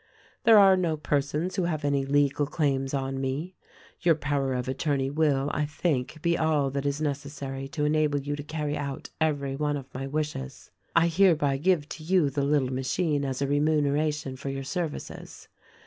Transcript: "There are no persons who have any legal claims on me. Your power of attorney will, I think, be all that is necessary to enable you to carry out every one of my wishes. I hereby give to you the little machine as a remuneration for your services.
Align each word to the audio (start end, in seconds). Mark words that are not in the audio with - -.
"There 0.45 0.57
are 0.57 0.75
no 0.75 0.97
persons 0.97 1.55
who 1.57 1.65
have 1.65 1.85
any 1.85 2.07
legal 2.07 2.47
claims 2.47 2.91
on 2.91 3.21
me. 3.21 3.53
Your 3.99 4.15
power 4.15 4.55
of 4.55 4.67
attorney 4.67 5.11
will, 5.11 5.51
I 5.53 5.67
think, 5.67 6.19
be 6.23 6.35
all 6.35 6.71
that 6.71 6.87
is 6.87 6.99
necessary 6.99 7.67
to 7.67 7.85
enable 7.85 8.19
you 8.19 8.35
to 8.35 8.41
carry 8.41 8.75
out 8.75 9.11
every 9.21 9.55
one 9.55 9.77
of 9.77 9.93
my 9.93 10.07
wishes. 10.07 10.71
I 10.95 11.05
hereby 11.05 11.57
give 11.57 11.87
to 11.89 12.03
you 12.03 12.31
the 12.31 12.41
little 12.43 12.73
machine 12.73 13.23
as 13.23 13.43
a 13.43 13.47
remuneration 13.47 14.37
for 14.37 14.49
your 14.49 14.63
services. 14.63 15.47